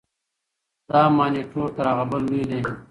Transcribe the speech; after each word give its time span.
دا 0.89 1.01
مانیټور 1.17 1.69
تر 1.75 1.85
هغه 1.91 2.05
بل 2.11 2.21
لوی 2.29 2.43
دی. 2.49 2.59